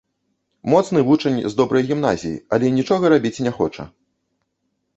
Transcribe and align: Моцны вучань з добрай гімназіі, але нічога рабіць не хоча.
Моцны 0.73 1.03
вучань 1.09 1.37
з 1.43 1.59
добрай 1.59 1.83
гімназіі, 1.91 2.33
але 2.57 2.73
нічога 2.81 3.03
рабіць 3.17 3.35
не 3.49 3.57
хоча. 3.61 3.83